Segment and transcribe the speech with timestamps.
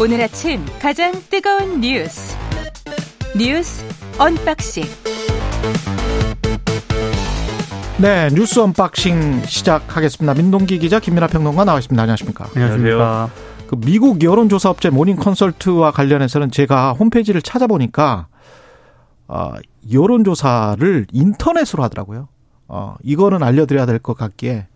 [0.00, 2.36] 오늘 아침 가장 뜨거운 뉴스
[3.36, 3.84] 뉴스
[4.18, 4.84] 언박싱
[7.98, 10.32] 네 뉴스 언박싱 시작하겠습니다.
[10.34, 12.00] 민동기 기자 김민아 평론가 나와 있습니다.
[12.02, 12.46] 안녕하십니까?
[12.54, 13.30] 안녕하십니까?
[13.66, 18.28] 그 미국 여론조사 업체 모닝 컨설트와 관련해서는 제가 홈페이지를 찾아보니까
[19.28, 19.52] 어,
[19.92, 22.28] 여론조사를 인터넷으로 하더라고요.
[22.68, 24.66] 어, 이거는 알려드려야 될 것 같기에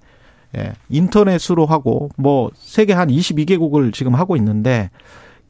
[0.56, 4.90] 예, 인터넷으로 하고 뭐 세계 한 22개국을 지금 하고 있는데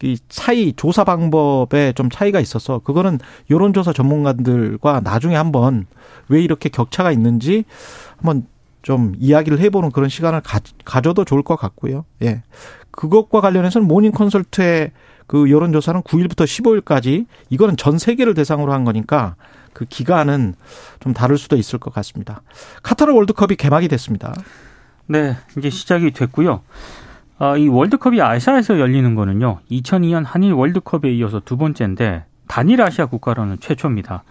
[0.02, 3.18] 이 차이 조사 방법에 좀 차이가 있어서 그거는
[3.48, 5.86] 여론조사 전문가들과 나중에 한번
[6.28, 7.64] 왜 이렇게 격차가 있는지
[8.16, 8.46] 한번
[8.82, 12.04] 좀 이야기를 해보는 그런 시간을 가, 가져도 좋을 것 같고요.
[12.22, 12.42] 예.
[12.90, 14.92] 그것과 관련해서는 모닝 컨설트의
[15.26, 19.36] 그 여론조사는 9일부터 15일까지 이거는 전 세계를 대상으로 한 거니까
[19.72, 20.54] 그 기간은
[21.00, 22.42] 좀 다를 수도 있을 것 같습니다.
[22.82, 24.34] 카타르 월드컵이 개막이 됐습니다.
[25.06, 26.62] 네, 이제 시작이 됐고요.
[27.38, 29.60] 아, 이 월드컵이 아시아에서 열리는 거는요.
[29.70, 34.24] 2002년 한일 월드컵에 이어서 두 번째인데 단일 아시아 국가로는 최초입니다.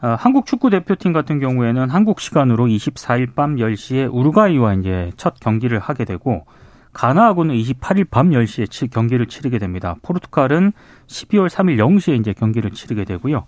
[0.00, 5.78] 아, 한국 축구 대표팀 같은 경우에는 한국 시간으로 24일 밤 10시에 우루과이와 이제 첫 경기를
[5.78, 6.46] 하게 되고
[6.92, 9.96] 가나하고는 28일 밤 10시에 경기를 치르게 됩니다.
[10.02, 10.72] 포르투갈은
[11.06, 13.44] 12월 3일 0시에 이제 경기를 치르게 되고요.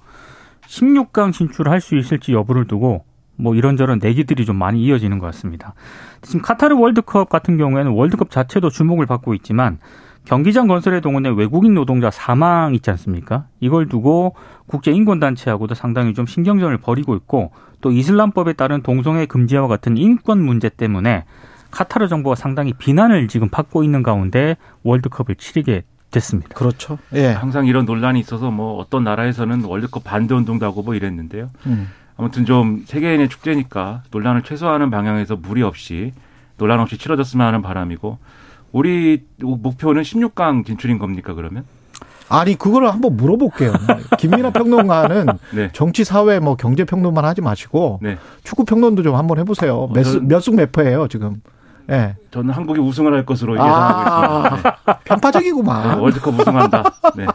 [0.67, 3.05] 16강 진출할 수 있을지 여부를 두고
[3.41, 5.75] 뭐 이런저런 내기들이 좀 많이 이어지는 것 같습니다.
[6.23, 9.79] 지금 카타르 월드컵 같은 경우에는 월드컵 자체도 주목을 받고 있지만
[10.25, 13.47] 경기장 건설에 동원된 외국인 노동자 사망 있지 않습니까?
[13.59, 14.35] 이걸 두고
[14.67, 20.43] 국제 인권 단체하고도 상당히 좀 신경전을 벌이고 있고 또 이슬람법에 따른 동성애 금지와 같은 인권
[20.43, 21.25] 문제 때문에
[21.71, 26.55] 카타르 정부가 상당히 비난을 지금 받고 있는 가운데 월드컵을 치르게 됐습니다.
[26.55, 26.99] 그렇죠.
[27.15, 27.29] 예.
[27.29, 31.51] 항상 이런 논란이 있어서 뭐 어떤 나라에서는 월드컵 반대 운동도 하고 뭐 이랬는데요.
[31.67, 31.89] 음.
[32.21, 36.13] 아무튼 좀 세계인의 축제니까 논란을 최소화하는 방향에서 무리 없이
[36.59, 38.19] 논란 없이 치러졌으면 하는 바람이고
[38.73, 41.65] 우리 목표는 16강 진출인 겁니까 그러면?
[42.29, 43.73] 아니 그거를 한번 물어볼게요.
[44.19, 45.71] 김민아 평론가는 네.
[45.73, 48.19] 정치, 사회, 뭐 경제 평론만 하지 마시고 네.
[48.45, 49.89] 축구 평론도 좀 한번 해보세요.
[50.23, 51.41] 몇승 몇 패예요 지금?
[51.89, 51.93] 예.
[51.93, 52.17] 네.
[52.31, 54.79] 저는 한국이 우승을 할 것으로 아, 예상하고 있습니다.
[54.87, 54.95] 네.
[55.05, 55.89] 편파적이구만.
[55.89, 56.85] 네, 월드컵 우승한다.
[57.17, 57.27] 네.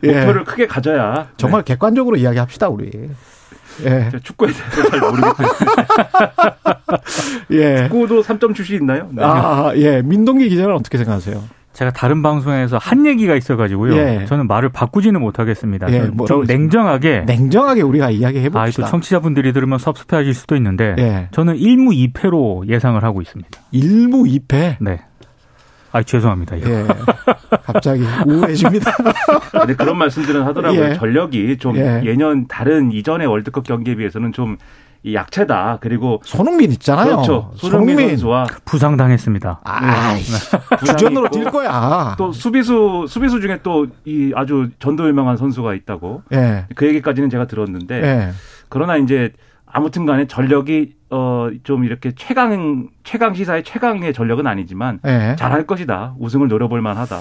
[0.02, 0.44] 목표를 예.
[0.44, 1.28] 크게 가져야.
[1.36, 3.10] 정말 객관적으로 이야기합시다 우리.
[3.84, 4.10] 예.
[4.22, 5.48] 축구에 대해서 잘 모르겠어요.
[7.52, 7.82] 예.
[7.84, 9.08] 축구도 3점 출시 있나요?
[9.12, 9.22] 네.
[9.24, 10.02] 아, 예.
[10.02, 11.42] 민동기 기자는 어떻게 생각하세요?
[11.74, 13.96] 제가 다른 방송에서 한 얘기가 있어가지고요.
[13.96, 14.24] 예.
[14.26, 15.92] 저는 말을 바꾸지는 못하겠습니다.
[15.92, 17.22] 예, 좀 냉정하게.
[17.26, 18.84] 냉정하게 우리가 이야기해 봅시다.
[18.84, 21.28] 아, 또 청취자분들이 들으면 섭섭해하실 수도 있는데 예.
[21.32, 23.50] 저는 1무 2패로 예상을 하고 있습니다.
[23.72, 24.76] 1무 2패?
[24.80, 25.00] 네.
[25.94, 26.56] 아 죄송합니다.
[26.56, 26.70] 이거.
[26.70, 26.86] 예.
[27.66, 28.92] 갑자기 우울해집니다.
[29.52, 30.84] 근데 그런 말씀들은 하더라고요.
[30.90, 30.94] 예.
[30.94, 32.00] 전력이 좀 예.
[32.16, 34.56] 년 다른 이전의 월드컵 경기에 비해서는 좀
[35.12, 35.78] 약체다.
[35.80, 37.16] 그리고 손흥민 있잖아요.
[37.16, 37.52] 그렇죠.
[37.54, 38.08] 손흥민, 손흥민.
[38.16, 39.60] 선수와 부상 당했습니다.
[39.62, 40.14] 아,
[40.80, 42.14] 부전으로 뛸 거야.
[42.18, 46.22] 또 수비수 수비수 중에 또 이 아주 전도 유명한 선수가 있다고.
[46.32, 46.64] 예.
[46.74, 48.30] 그 얘기까지는 제가 들었는데 예.
[48.68, 49.30] 그러나 이제
[49.74, 55.36] 아무튼 간에 전력이 어 좀 이렇게 최강 최강 시사의 최강의 전력은 아니지만 네.
[55.36, 56.14] 잘할 것이다.
[56.18, 57.18] 우승을 노려볼 만하다.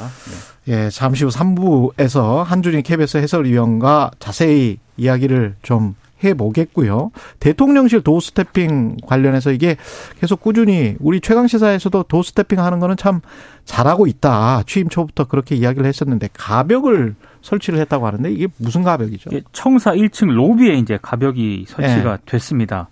[0.65, 0.73] 네.
[0.85, 7.11] 예, 잠시 후 3부에서 한준희 KBS 해설위원과 자세히 이야기를 좀 해 보겠고요.
[7.39, 9.77] 대통령실 도스태핑 관련해서 이게
[10.19, 13.21] 계속 꾸준히 우리 최강 시사에서도 도스태핑 하는 거는 참
[13.65, 14.63] 잘하고 있다.
[14.65, 19.29] 취임 초부터 그렇게 이야기를 했었는데 가벽을 설치를 했다고 하는데 이게 무슨 가벽이죠?
[19.51, 22.23] 청사 1층 로비에 이제 가벽이 설치가 네.
[22.25, 22.89] 됐습니다.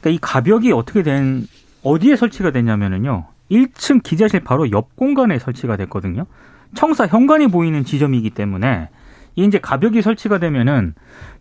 [0.00, 1.46] 그러니까 이 가벽이 어떻게 된
[1.82, 3.26] 어디에 설치가 됐냐면은요.
[3.50, 6.26] 1층 기자실 바로 옆 공간에 설치가 됐거든요.
[6.74, 8.88] 청사 현관이 보이는 지점이기 때문에
[9.34, 10.94] 이 이제 가벽이 설치가 되면은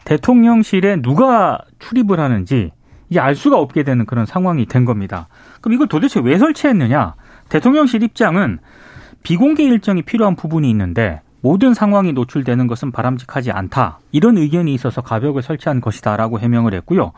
[0.06, 2.72] 대통령실에 누가 출입을 하는지
[3.10, 5.28] 이제 알 수가 없게 되는 그런 상황이 된 겁니다.
[5.60, 7.16] 그럼 이걸 도대체 왜 설치했느냐?
[7.50, 8.60] 대통령실 입장은
[9.24, 14.00] 비공개 일정이 필요한 부분이 있는데 모든 상황이 노출되는 것은 바람직하지 않다.
[14.12, 17.12] 이런 의견이 있어서 가벽을 설치한 것이다라고 해명을 했고요.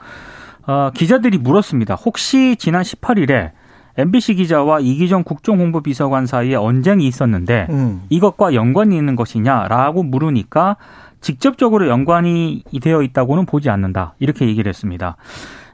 [0.66, 1.96] 어, 기자들이 물었습니다.
[1.96, 3.52] 혹시 지난 18일에
[3.98, 8.02] MBC 기자와 이기정 국정홍보비서관 사이에 언쟁이 있었는데 음.
[8.10, 10.78] 이것과 연관이 있는 것이냐라고 물으니까
[11.22, 14.16] 직접적으로 연관이 되어 있다고는 보지 않는다.
[14.20, 15.16] 이렇게 얘기를 했습니다.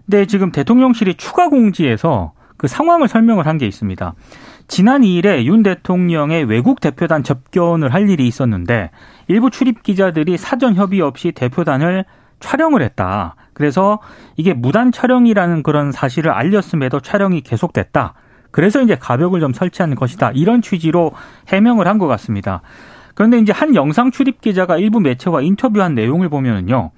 [0.06, 4.14] 근데 지금 대통령실이 추가 공지에서 그 상황을 설명을 한 게 있습니다.
[4.68, 8.92] 지난 2일에 윤 대통령의 외국 대표단 접견을 할 일이 있었는데
[9.28, 12.06] 일부 출입 기자들이 사전 협의 없이 대표단을
[12.40, 13.36] 촬영을 했다.
[13.60, 14.00] 그래서
[14.38, 18.14] 이게 무단 촬영이라는 그런 사실을 알렸음에도 촬영이 계속됐다.
[18.52, 20.32] 그래서 이제 가벽을 좀 설치한 것이다.
[20.34, 21.12] 이런 취지로
[21.50, 22.62] 해명을 한 것 같습니다.
[23.16, 26.92] 그런데 이제 한 영상 출입 기자가 일부 매체와 인터뷰한 내용을 보면은요.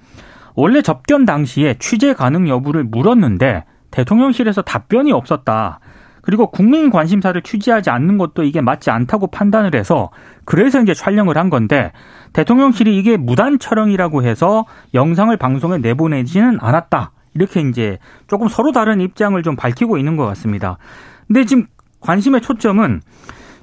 [0.54, 5.80] 원래 접견 당시에 취재 가능 여부를 물었는데 대통령실에서 답변이 없었다.
[6.22, 10.10] 그리고 국민 관심사를 취재하지 않는 것도 이게 맞지 않다고 판단을 해서
[10.44, 11.92] 그래서 이제 촬영을 한 건데
[12.32, 14.64] 대통령실이 이게 무단 촬영이라고 해서
[14.94, 17.12] 영상을 방송에 내보내지는 않았다.
[17.34, 17.98] 이렇게 이제
[18.28, 20.78] 조금 서로 다른 입장을 좀 밝히고 있는 것 같습니다.
[21.26, 21.66] 근데 지금
[22.00, 23.00] 관심의 초점은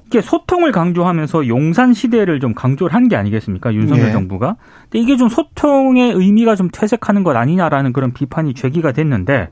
[0.06, 3.72] 이게 소통을 강조하면서 용산 시대를 좀 강조를 한 게 아니겠습니까?
[3.72, 4.12] 윤석열 네.
[4.12, 4.56] 정부가.
[4.82, 9.50] 근데 이게 좀 소통의 의미가 좀 퇴색하는 것 아니냐라는 그런 비판이 제기가 됐는데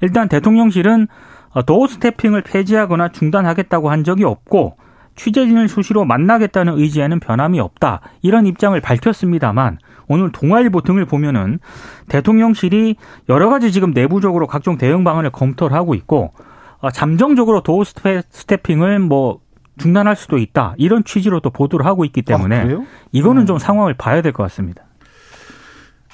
[0.00, 1.08] 일단 대통령실은
[1.62, 4.76] 도어 스태핑을 폐지하거나 중단하겠다고 한 적이 없고
[5.16, 8.00] 취재진을 수시로 만나겠다는 의지에는 변함이 없다.
[8.22, 11.58] 이런 입장을 밝혔습니다만 오늘 동아일보 등을 보면은
[12.08, 12.96] 대통령실이
[13.28, 16.32] 여러 가지 지금 내부적으로 각종 대응 방안을 검토를 하고 있고
[16.80, 19.40] 어, 잠정적으로 도어 스태핑을 뭐
[19.78, 20.74] 중단할 수도 있다.
[20.76, 22.80] 이런 취지로 또 보도를 하고 있기 때문에 아,
[23.12, 23.58] 이거는 좀 음.
[23.58, 24.84] 상황을 봐야 될 것 같습니다.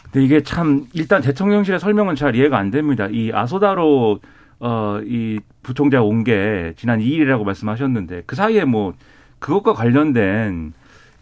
[0.05, 3.09] 근데 이게 참 일단 대통령실의 설명은 잘 이해가 안 됩니다.
[3.11, 4.21] 이 아소다로
[4.61, 8.95] 어, 이 부총장 온게 지난 2일이라고 말씀하셨는데 그 사이에 뭐
[9.39, 10.73] 그것과 관련된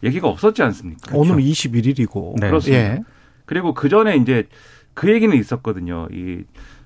[0.02, 1.17] 얘기가 없었지 않습니까?
[1.17, 1.50] 오늘 그렇죠?
[1.50, 2.40] 21일이고.
[2.40, 2.49] 네.
[2.49, 2.82] 그렇습니다.
[2.82, 3.00] 예.
[3.44, 4.46] 그리고 그 전에 이제
[4.94, 6.08] 그 얘기는 있었거든요.
[6.12, 6.44] 이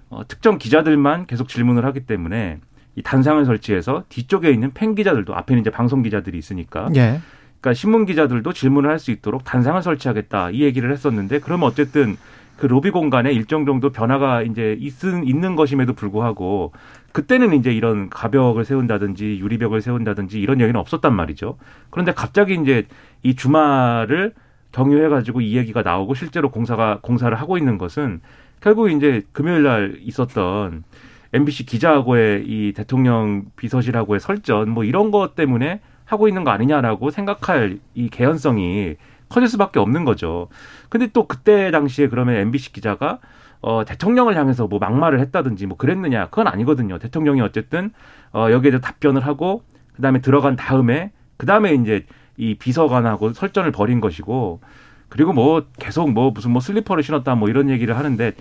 [0.09, 2.61] 어, 특정 기자들만 계속 질문을 하기 때문에
[2.95, 6.89] 이 단상을 설치해서 뒤쪽에 있는 팬 기자들도 앞에는 이제 방송 기자들이 있으니까.
[6.97, 7.21] 예.
[7.67, 12.17] 그러니까 신문 기자들도 질문을 할 수 있도록 단상을 설치하겠다 이 얘기를 했었는데 그러면 어쨌든
[12.57, 16.73] 그 로비 공간에 일정 정도 변화가 이제 있은 있는 것임에도 불구하고
[17.13, 21.59] 그때는 이제 이런 가벽을 세운다든지 유리벽을 세운다든지 이런 얘기는 없었단 말이죠.
[21.91, 22.87] 그런데 갑자기 이제
[23.23, 24.33] 이 주말을
[24.73, 28.21] 경유해 가지고 이 얘기가 나오고 실제로 공사가 공사를 하고 있는 것은
[28.61, 30.85] 결국 이제 금요일 날 있었던
[31.33, 37.79] MBC 기자하고의 이 대통령 비서실하고의 설전 뭐 이런 것 때문에 하고 있는 거 아니냐라고 생각할
[37.95, 38.97] 이 개연성이
[39.29, 40.49] 커질 수밖에 없는 거죠.
[40.89, 43.19] 근데 또 그때 당시에 그러면 MBC 기자가
[43.61, 46.99] 어 대통령을 향해서 뭐 막말을 했다든지 뭐 그랬느냐 그건 아니거든요.
[46.99, 47.91] 대통령이 어쨌든
[48.33, 49.63] 어 여기에 대해 답변을 하고
[49.97, 52.07] 그다음에 들어간 다음에 그다음에 이제
[52.37, 54.61] 이 비서관하고 설전을 벌인 것이고
[55.09, 58.33] 그리고 뭐 계속 뭐 무슨 뭐 슬리퍼를 신었다 뭐 이런 얘기를 하는데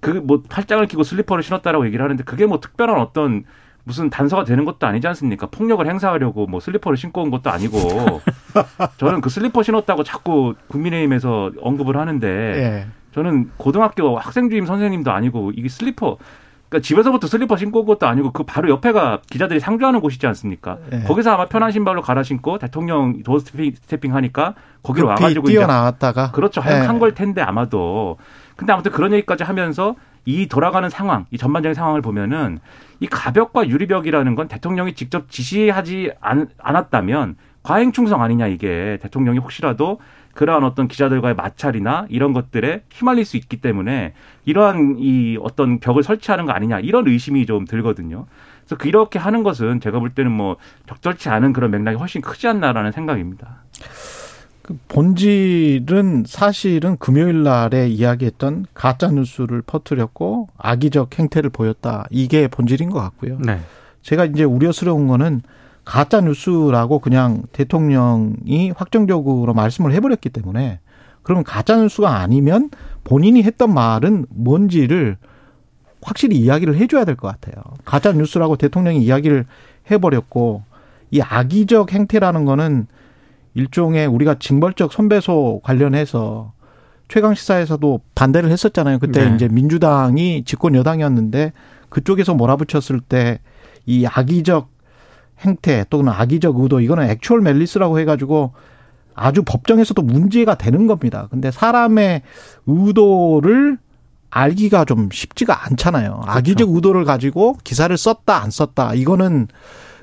[0.00, 3.44] 그 뭐 팔짱을 끼고 슬리퍼를 신었다라고 얘기를 하는데 그게 뭐 특별한 어떤
[3.84, 5.46] 무슨 단서가 되는 것도 아니지 않습니까?
[5.46, 7.78] 폭력을 행사하려고 뭐 슬리퍼를 신고 온 것도 아니고
[8.98, 12.86] 저는 그 슬리퍼 신었다고 자꾸 국민의힘에서 언급을 하는데 예.
[13.12, 16.16] 저는 고등학교 학생 주임 선생님도 아니고 이게 슬리퍼
[16.68, 20.78] 그러니까 집에서부터 슬리퍼 신고 온 것도 아니고 그 바로 옆에가 기자들이 상주하는 곳이지 않습니까?
[20.92, 21.00] 예.
[21.00, 24.54] 거기서 아마 편한 신발로 갈아 신고 대통령 doorstepping 하니까
[24.84, 26.70] 거기로 와가지고 뛰어나왔다가 그렇죠 예.
[26.70, 28.18] 한걸 텐데 아마도
[28.56, 32.58] 근데 아무튼 그런 얘기까지 하면서 이 돌아가는 상황, 이 전반적인 상황을 보면은
[33.00, 40.00] 이 가벽과 유리벽이라는 건 대통령이 직접 지시하지 않, 않았다면 과잉 충성 아니냐 이게 대통령이 혹시라도
[40.34, 44.14] 그러한 어떤 기자들과의 마찰이나 이런 것들에 휘말릴 수 있기 때문에
[44.44, 48.26] 이러한 이 어떤 벽을 설치하는 거 아니냐 이런 의심이 좀 들거든요.
[48.60, 50.56] 그래서 그렇게 하는 것은 제가 볼 때는 뭐
[50.86, 53.64] 적절치 않은 그런 맥락이 훨씬 크지 않나라는 생각입니다.
[54.62, 62.06] 그 본질은 사실은 금요일 날에 이야기했던 가짜 뉴스를 퍼뜨렸고 악의적 행태를 보였다.
[62.10, 63.38] 이게 본질인 것 같고요.
[63.40, 63.60] 네.
[64.02, 65.42] 제가 이제 우려스러운 거는
[65.84, 70.80] 가짜 뉴스라고 그냥 대통령이 확정적으로 말씀을 해버렸기 때문에
[71.22, 72.70] 그러면 가짜 뉴스가 아니면
[73.04, 75.16] 본인이 했던 말은 뭔지를
[76.02, 77.62] 확실히 이야기를 해줘야 될 것 같아요.
[77.84, 79.46] 가짜 뉴스라고 대통령이 이야기를
[79.90, 80.62] 해버렸고
[81.10, 82.86] 이 악의적 행태라는 거는
[83.54, 86.52] 일종의 우리가 징벌적 손배소 관련해서
[87.08, 88.98] 최강 시사에서도 반대를 했었잖아요.
[89.00, 89.34] 그때 네.
[89.34, 91.52] 이제 민주당이 집권 여당이었는데
[91.88, 93.40] 그쪽에서 몰아붙였을 때
[93.86, 94.70] 이 악의적
[95.40, 98.52] 행태 또는 악의적 의도 이거는 액츄얼 멜리스라고 해가지고
[99.14, 101.28] 아주 법정에서도 문제가 되는 겁니다.
[101.30, 102.22] 근데 사람의
[102.66, 103.78] 의도를
[104.30, 106.20] 알기가 좀 쉽지가 않잖아요.
[106.20, 106.30] 그렇죠.
[106.30, 109.48] 악의적 의도를 가지고 기사를 썼다 안 썼다 이거는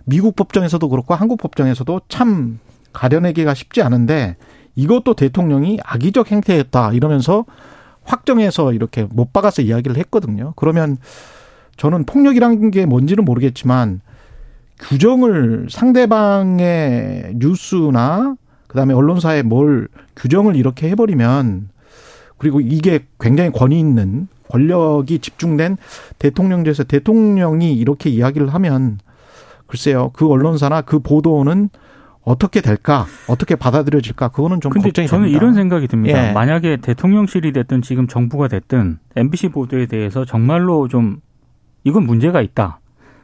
[0.05, 2.59] 미국 법정에서도 그렇고 한국 법정에서도 참
[2.93, 4.35] 가려내기가 쉽지 않은데
[4.75, 7.45] 이것도 대통령이 악의적 행태였다 이러면서
[8.03, 10.53] 확정해서 이렇게 못 박아서 이야기를 했거든요.
[10.55, 10.97] 그러면
[11.75, 14.01] 저는 폭력이란 게 뭔지는 모르겠지만
[14.79, 18.35] 규정을 상대방의 뉴스나
[18.67, 21.69] 그다음에 언론사에 뭘 규정을 이렇게 해버리면
[22.37, 25.77] 그리고 이게 굉장히 권위 있는 권력이 집중된
[26.19, 28.99] 대통령제에서 대통령이 이렇게 이야기를 하면
[29.65, 31.69] 글쎄요 그 언론사나 그 보도는
[32.27, 33.05] 어떻게 될까?
[33.27, 34.27] 어떻게 받아들여질까?
[34.29, 35.37] 그거는 좀 근데 걱정이 저는 됩니다.
[35.37, 36.29] 이런 생각이 듭니다.
[36.29, 36.33] 예.
[36.33, 41.21] 만약에 대통령실이 됐든 지금 정부가 됐든 MBC 보도에 대해서 정말로 좀
[41.85, 42.81] 이건 문제가 있다.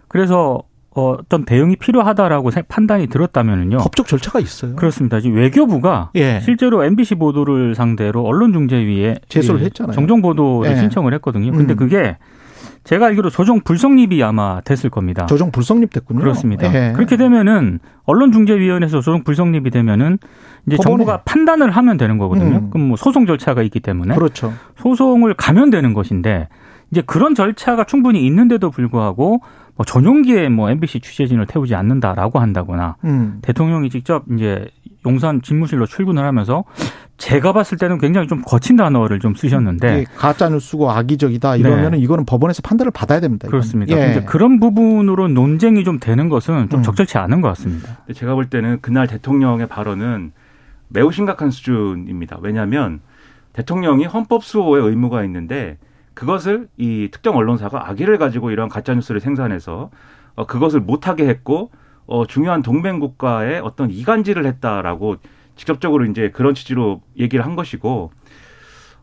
[0.07, 3.77] 그래서 어떤 대응이 필요하다라고 판단이 들었다면은요.
[3.79, 4.77] 법적 절차가 있어요.
[4.77, 5.19] 그렇습니다.
[5.19, 6.39] 지금 외교부가 예.
[6.39, 9.93] 실제로 MBC 보도를 상대로 언론중재위에 제소를 했잖아요.
[9.93, 10.79] 정정 보도를 예.
[10.79, 11.51] 신청을 했거든요.
[11.51, 11.75] 근데 음.
[11.75, 12.15] 그게
[12.83, 15.25] 제가 알기로 조정 불성립이 아마 됐을 겁니다.
[15.25, 16.19] 조정 불성립 됐군요.
[16.19, 16.67] 그렇습니다.
[16.73, 16.91] 예.
[16.93, 20.17] 그렇게 되면은 언론중재위원회에서 조정 불성립이 되면은
[20.67, 20.83] 이제 법원에.
[20.83, 22.57] 정부가 판단을 하면 되는 거거든요.
[22.57, 22.69] 음.
[22.71, 24.53] 그럼 뭐 소송 절차가 있기 때문에 그렇죠.
[24.77, 26.49] 소송을 가면 되는 것인데
[26.91, 29.41] 이제 그런 절차가 충분히 있는데도 불구하고
[29.75, 33.39] 뭐 전용기에 뭐 MBC 취재진을 태우지 않는다라고 한다거나 음.
[33.41, 34.67] 대통령이 직접 이제
[35.05, 36.63] 용산 집무실로 출근을 하면서
[37.23, 41.97] 제가 봤을 때는 굉장히 좀 거친 단어를 좀 쓰셨는데 가짜 뉴스고 악의적이다 이러면은 네.
[41.99, 43.47] 이거는 법원에서 판단을 받아야 됩니다.
[43.47, 43.95] 그렇습니다.
[43.95, 44.25] 예.
[44.25, 46.83] 그런 부분으로 논쟁이 좀 되는 것은 좀 음.
[46.83, 47.99] 적절치 않은 것 같습니다.
[48.13, 50.33] 제가 볼 때는 그날 대통령의 발언은
[50.89, 52.39] 매우 심각한 수준입니다.
[52.41, 52.99] 왜냐하면
[53.53, 55.77] 대통령이 헌법 수호의 의무가 있는데
[56.13, 59.91] 그것을 이 특정 언론사가 악의를 가지고 이런 가짜 뉴스를 생산해서
[60.35, 61.71] 어, 그것을 못하게 했고
[62.05, 65.15] 어, 중요한 동맹 국가에 어떤 이간질을 했다라고
[65.55, 68.11] 직접적으로 이제 그런 취지로 얘기를 한 것이고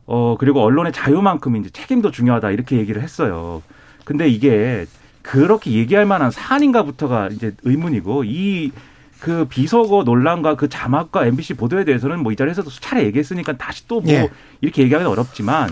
[0.07, 3.63] 어 그리고 언론의 자유만큼 이제 책임도 중요하다 이렇게 얘기를 했어요.
[4.05, 4.87] 근데 이게
[5.23, 8.71] 그렇게 얘기할 만한 사안인가부터가 이제 의문이고 이
[9.21, 14.05] 그 비서거 논란과 그 자막과 MBC 보도에 대해서는 뭐 이 자리에서도 수차례 얘기했으니까 다시 또뭐
[14.09, 14.31] 예.
[14.61, 15.69] 이렇게 얘기하기는 어렵지만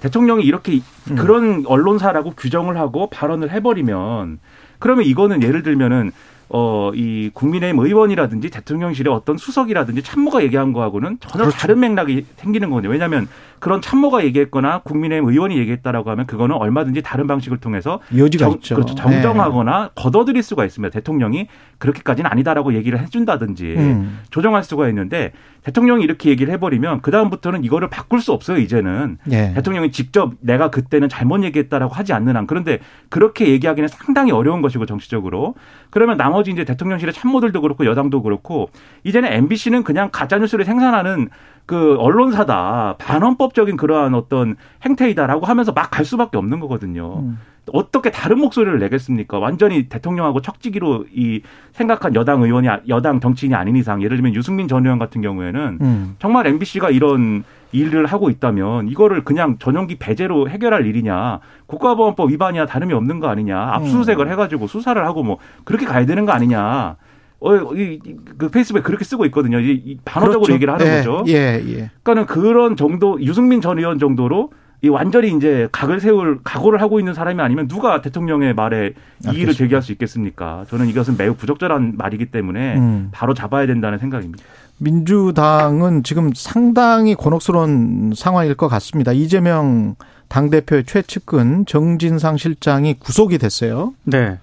[0.00, 1.16] 대통령이 이렇게 음.
[1.16, 4.38] 그런 언론사라고 규정을 하고 발언을 해버리면
[4.78, 6.12] 그러면 이거는 예를 들면은
[6.50, 11.58] 어, 이 국민의힘 의원이라든지 대통령실의 어떤 수석이라든지 참모가 얘기한 거하고는 전혀 그렇죠.
[11.58, 12.90] 다른 맥락이 생기는 거거든요.
[12.90, 13.28] 왜냐하면
[13.58, 18.74] 그런 참모가 얘기했거나 국민의힘 의원이 얘기했다라고 하면 그거는 얼마든지 다른 방식을 통해서 여지가 정, 있죠.
[18.76, 18.94] 그렇죠.
[18.94, 19.90] 정정하거나 네.
[19.94, 20.92] 걷어들일 수가 있습니다.
[20.92, 24.20] 대통령이 그렇게까지는 아니다라고 얘기를 해준다든지 음.
[24.30, 25.32] 조정할 수가 있는데
[25.64, 28.58] 대통령이 이렇게 얘기를 해버리면 그 다음부터는 이거를 바꿀 수 없어요.
[28.58, 29.52] 이제는 네.
[29.54, 32.78] 대통령이 직접 내가 그때는 잘못 얘기했다라고 하지 않는 한 그런데
[33.08, 35.54] 그렇게 얘기하기는 상당히 어려운 것이고 정치적으로
[35.90, 38.70] 그러면 나머 지 이제 대통령실의 참모들도 그렇고 여당도 그렇고
[39.04, 41.28] 이제는 MBC는 그냥 가짜 뉴스를 생산하는
[41.68, 44.56] 그 언론사다 반헌법적인 그러한 어떤
[44.86, 47.18] 행태이다라고 하면서 막 갈 수밖에 없는 거거든요.
[47.20, 47.38] 음.
[47.72, 49.38] 어떻게 다른 목소리를 내겠습니까?
[49.38, 54.84] 완전히 대통령하고 척지기로 이 생각한 여당 의원이 여당 정치인이 아닌 이상 예를 들면 유승민 전
[54.84, 56.16] 의원 같은 경우에는 음.
[56.18, 62.94] 정말 MBC가 이런 일을 하고 있다면 이거를 그냥 전용기 배제로 해결할 일이냐 국가보안법 위반이야 다름이
[62.94, 64.32] 없는 거 아니냐 압수수색을 음.
[64.32, 66.96] 해가지고 수사를 하고 뭐 그렇게 가야 되는 거 아니냐
[67.40, 68.00] 어, 이,
[68.36, 69.60] 그 페이스북에 그렇게 쓰고 있거든요.
[69.60, 70.54] 이, 반어적으로 그렇죠.
[70.54, 71.24] 얘기를 하는 예, 거죠.
[71.28, 71.90] 예, 예.
[72.02, 77.12] 그러니까는 그런 정도 유승민 전 의원 정도로 이 완전히 이제 각을 세울 각오를 하고 있는
[77.12, 78.92] 사람이 아니면 누가 대통령의 말에
[79.32, 80.66] 이의를 제기할 수 있겠습니까?
[80.68, 83.08] 저는 이것은 매우 부적절한 말이기 때문에 음.
[83.10, 84.44] 바로 잡아야 된다는 생각입니다.
[84.78, 89.10] 민주당은 지금 상당히 곤혹스러운 상황일 것 같습니다.
[89.12, 89.96] 이재명
[90.28, 93.94] 당대표의 최측근 정진상 실장이 구속이 됐어요.
[94.04, 94.38] 네.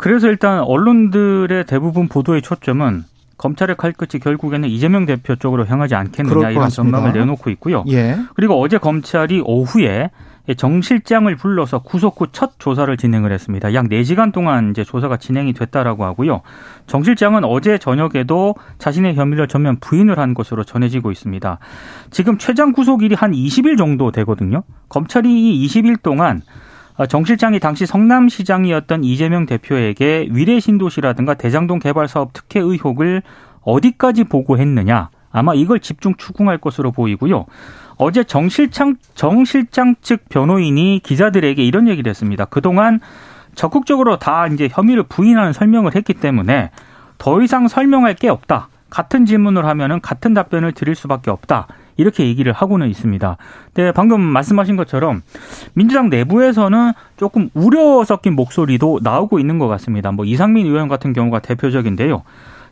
[0.00, 3.04] 그래서 일단 언론들의 대부분 보도의 초점은
[3.36, 7.84] 검찰의 칼끝이 결국에는 이재명 대표 쪽으로 향하지 않겠느냐 이런 전망을 내놓고 있고요.
[7.88, 8.16] 예.
[8.34, 10.10] 그리고 어제 검찰이 오후에
[10.56, 13.74] 정 실장을 불러서 구속 후 첫 조사를 진행을 했습니다.
[13.74, 16.40] 약 4시간 동안 이제 조사가 진행이 됐다라고 하고요.
[16.86, 21.58] 정 실장은 어제 저녁에도 자신의 혐의를 전면 부인을 한 것으로 전해지고 있습니다.
[22.10, 24.62] 지금 최장 구속일이 한 20일 정도 되거든요.
[24.88, 25.28] 검찰이
[25.66, 26.69] 20일 동안 어,
[27.06, 33.22] 정 실장이 당시 성남시장이었던 이재명 대표에게 위례 신도시라든가 대장동 개발 사업 특혜 의혹을
[33.62, 35.10] 어디까지 보고했느냐.
[35.32, 37.46] 아마 이걸 집중 추궁할 것으로 보이고요.
[37.96, 42.46] 어제 정 실장, 정 실장 측 변호인이 기자들에게 이런 얘기를 했습니다.
[42.46, 43.00] 그동안
[43.54, 46.70] 적극적으로 다 이제 혐의를 부인하는 설명을 했기 때문에
[47.18, 48.68] 더 이상 설명할 게 없다.
[48.88, 51.68] 같은 질문을 하면은 같은 답변을 드릴 수밖에 없다.
[52.00, 53.36] 이렇게 얘기를 하고는 있습니다.
[53.74, 55.22] 네, 방금 말씀하신 것처럼
[55.74, 60.10] 민주당 내부에서는 조금 우려 섞인 목소리도 나오고 있는 것 같습니다.
[60.10, 62.22] 뭐 이상민 의원 같은 경우가 대표적인데요.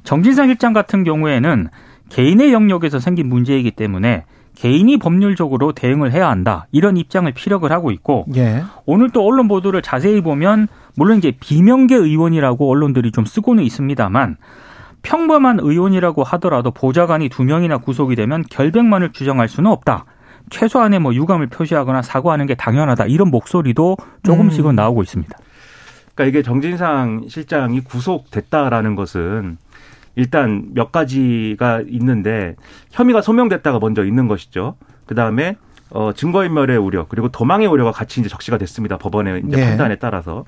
[0.04, 1.68] 정진상 실장 같은 경우에는
[2.08, 6.66] 개인의 영역에서 생긴 문제이기 때문에 개인이 법률적으로 대응을 해야 한다.
[6.72, 8.64] 이런 입장을 피력을 하고 있고 예.
[8.86, 10.66] 오늘 또 언론 보도를 자세히 보면
[10.96, 14.36] 물론 이제 비명계 의원이라고 언론들이 좀 쓰고는 있습니다만
[15.02, 20.04] 평범한 의원이라고 하더라도 보좌관이 두 명이나 구속이 되면 결백만을 주장할 수는 없다.
[20.50, 23.06] 최소한의 뭐 유감을 표시하거나 사과하는 게 당연하다.
[23.06, 24.76] 이런 목소리도 조금씩은 음.
[24.76, 25.36] 나오고 있습니다.
[26.14, 29.58] 그러니까 이게 정진상 실장이 구속됐다라는 것은
[30.16, 32.56] 일단 몇 가지가 있는데
[32.90, 34.76] 혐의가 소명됐다가 먼저 있는 것이죠.
[35.06, 35.56] 그 다음에
[35.90, 38.98] 어, 증거인멸의 우려 그리고 도망의 우려가 같이 이제 적시가 됐습니다.
[38.98, 39.68] 법원의 이제 네.
[39.68, 40.44] 판단에 따라서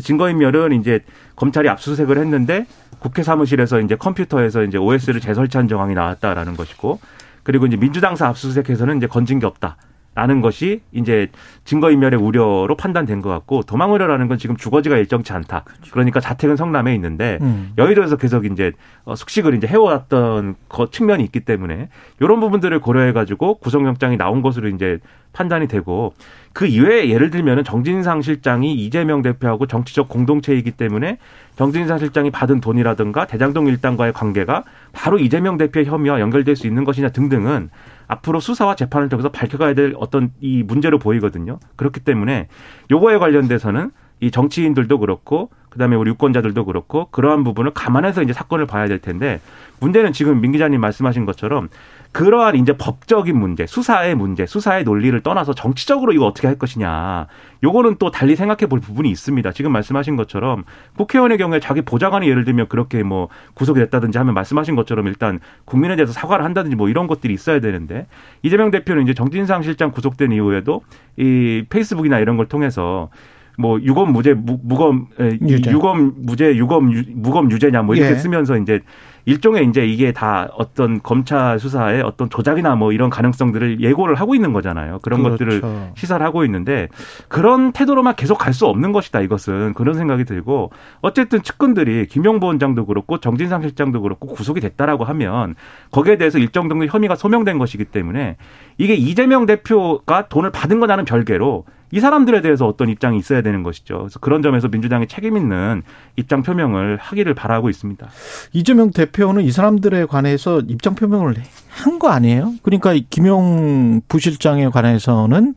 [0.00, 1.04] 증거인멸은 이제
[1.36, 2.66] 검찰이 압수수색을 했는데
[2.98, 7.00] 국회 사무실에서 이제 컴퓨터에서 이제 OS를 재설치한 정황이 나왔다라는 것이고
[7.42, 9.76] 그리고 이제 민주당사 압수수색에서는 이제 건진 게 없다.
[10.18, 11.28] 라는 것이 이제
[11.62, 15.62] 증거인멸의 우려로 판단된 것 같고 도망 우려라는 건 지금 주거지가 일정치 않다.
[15.62, 15.92] 그렇죠.
[15.92, 17.70] 그러니까 자택은 성남에 있는데 음.
[17.78, 18.72] 여의도에서 계속 이제
[19.04, 24.66] 어, 숙식을 이제 해왔던 그 측면이 있기 때문에 이런 부분들을 고려해 가지고 구속영장이 나온 것으로
[24.70, 24.98] 이제
[25.32, 26.14] 판단이 되고
[26.52, 31.18] 그 이외에 예를 들면은 정진상 실장이 이재명 대표하고 정치적 공동체이기 때문에
[31.56, 37.10] 정진상 실장이 받은 돈이라든가 대장동 일당과의 관계가 바로 이재명 대표의 혐의와 연결될 수 있는 것이냐
[37.10, 37.70] 등등은
[38.08, 41.58] 앞으로 수사와 재판을 통해서 밝혀가야 될 어떤 이 문제로 보이거든요.
[41.76, 42.48] 그렇기 때문에
[42.90, 48.88] 요거에 관련돼서는 이 정치인들도 그렇고 그다음에 우리 유권자들도 그렇고 그러한 부분을 감안해서 이제 사건을 봐야
[48.88, 49.40] 될 텐데
[49.80, 51.68] 문제는 지금 민 기자님 말씀하신 것처럼
[52.12, 57.26] 그러한 이제 법적인 문제, 수사의 문제, 수사의 논리를 떠나서 정치적으로 이거 어떻게 할 것이냐.
[57.62, 59.52] 요거는 또 달리 생각해 볼 부분이 있습니다.
[59.52, 60.64] 지금 말씀하신 것처럼
[60.96, 65.96] 국회의원의 경우에 자기 보좌관이 예를 들면 그렇게 뭐 구속이 됐다든지 하면 말씀하신 것처럼 일단 국민에
[65.96, 68.06] 대해서 사과를 한다든지 뭐 이런 것들이 있어야 되는데
[68.42, 70.82] 이재명 대표는 이제 정진상 실장 구속된 이후에도
[71.16, 73.10] 이 페이스북이나 이런 걸 통해서
[73.58, 75.70] 뭐 유검 무죄 무, 무검 유죄.
[75.72, 78.16] 유검 무죄 유검 유, 무검 유죄냐 뭐 이렇게 예.
[78.16, 78.80] 쓰면서 이제
[79.28, 84.54] 일종의 이제 이게 다 어떤 검찰 수사의 어떤 조작이나 뭐 이런 가능성들을 예고를 하고 있는
[84.54, 85.00] 거잖아요.
[85.02, 85.44] 그런 그렇죠.
[85.44, 86.88] 것들을 시사를 하고 있는데
[87.28, 92.86] 그런 태도로만 계속 갈 수 없는 것이다 이것은 그런 생각이 들고 어쨌든 측근들이 김용보 원장도
[92.86, 95.54] 그렇고 정진상 실장도 그렇고 구속이 됐다라고 하면
[95.92, 98.36] 거기에 대해서 일정 정도 혐의가 소명된 것이기 때문에
[98.78, 103.62] 이게 이재명 대표가 돈을 받은 거 나는 별개로 이 사람들에 대해서 어떤 입장이 있어야 되는
[103.62, 103.98] 것이죠.
[103.98, 105.82] 그래서 그런 점에서 민주당이 책임 있는
[106.16, 108.08] 입장 표명을 하기를 바라고 있습니다.
[108.52, 111.36] 이재명 대표는 이 사람들에 관해서 입장 표명을
[111.68, 112.52] 한 거 아니에요?
[112.62, 115.54] 그러니까 김용 부실장에 관해서는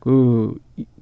[0.00, 0.54] 그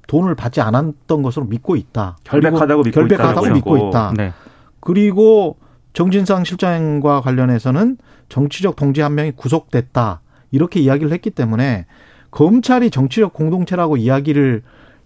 [0.07, 2.17] 돈을 받지 않았던 것으로 믿고 있다.
[2.23, 4.13] 결백하다고 믿고 결백하다고 믿고 있다.
[4.15, 4.33] 네.
[4.79, 5.57] 그리고
[5.93, 7.97] 정진상 실장과 관련해서는
[8.29, 10.21] 정치적 동지 한 명이 구속됐다.
[10.51, 11.85] 이렇게 이야기를 했기 때문에
[12.33, 14.63] 검찰이 정치적 공동체라고 이야기를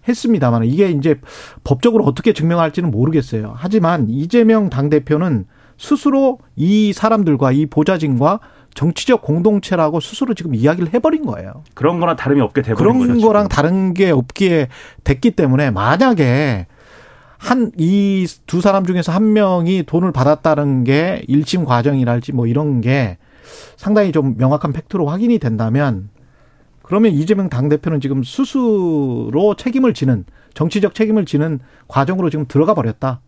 [0.08, 1.16] 했습니다만 이게 이제
[1.64, 3.52] 법적으로 어떻게 증명할지는 모르겠어요.
[3.56, 5.44] 하지만 이재명 당대표는
[5.76, 8.40] 스스로 이 사람들과 이 보좌진과
[8.74, 11.62] 정치적 공동체라고 스스로 지금 이야기를 해버린 거예요.
[11.74, 13.08] 그런 거랑 다름이 없게 그런 거죠.
[13.08, 14.68] 그런 거랑 다른 게 없기에
[15.04, 16.66] 됐기 때문에 만약에
[17.38, 23.18] 한 이 두 사람 중에서 한 명이 돈을 받았다는 게 1심 과정이랄지 뭐 이런 게
[23.76, 26.08] 상당히 좀 명확한 팩트로 확인이 된다면
[26.88, 30.24] 그러면 이재명 당대표는 지금 스스로 책임을 지는
[30.54, 33.20] 정치적 책임을 지는 과정으로 지금 들어가 버렸다.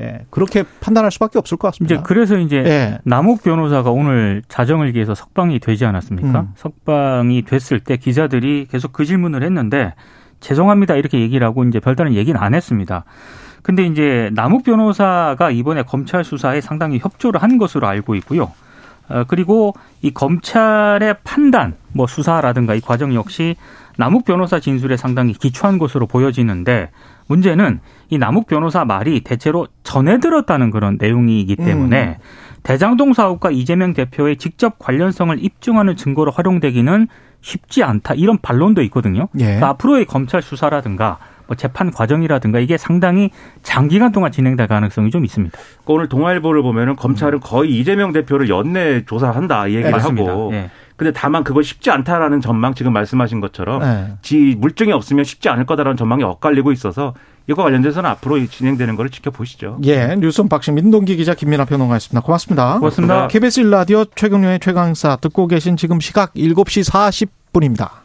[0.00, 1.94] 예, 그렇게 판단할 수밖에 없을 것 같습니다.
[1.94, 2.98] 이제 그래서 이제 예.
[3.04, 6.40] 남욱 변호사가 오늘 자정을 기해서 석방이 되지 않았습니까?
[6.40, 6.48] 음.
[6.56, 9.94] 석방이 됐을 때 기자들이 계속 그 질문을 했는데
[10.40, 13.04] 죄송합니다 이렇게 얘기를 하고 이제 별다른 얘기는 안 했습니다.
[13.62, 18.50] 근데 이제 남욱 변호사가 이번에 검찰 수사에 상당히 협조를 한 것으로 알고 있고요.
[19.08, 23.56] 어, 그리고 이 검찰의 판단, 뭐 수사라든가 이 과정 역시
[23.96, 26.90] 남욱 변호사 진술에 상당히 기초한 것으로 보여지는데
[27.26, 32.14] 문제는 이 남욱 변호사 말이 대체로 전해 들었다는 그런 내용이기 때문에 음.
[32.62, 37.08] 대장동 사업과 이재명 대표의 직접 관련성을 입증하는 증거로 활용되기는
[37.40, 39.28] 쉽지 않다 이런 반론도 있거든요.
[39.38, 39.44] 예.
[39.44, 43.30] 그러니까 앞으로의 검찰 수사라든가 뭐 재판 과정이라든가 이게 상당히
[43.62, 45.56] 장기간 동안 진행될 가능성이 좀 있습니다.
[45.56, 50.50] 그러니까 오늘 동아일보를 보면은 검찰은 거의 이재명 대표를 연내 조사한다 이 얘기를 네, 하고.
[50.50, 50.70] 네.
[50.96, 54.12] 근데 다만 그거 쉽지 않다라는 전망 지금 말씀하신 것처럼 네.
[54.22, 57.14] 지 물증이 없으면 쉽지 않을 거다라는 전망이 엇갈리고 있어서
[57.48, 59.78] 이거 관련돼서는 앞으로 진행되는 거를 지켜보시죠.
[59.84, 62.20] 예, 뉴스 박신 민동기 기자 김민아 평론가였습니다.
[62.20, 62.78] 고맙습니다.
[62.78, 63.28] 고맙습니다.
[63.28, 68.02] KBS 1라디오 최경련의 최강사 듣고 계신 지금 시각 7시 40분입니다.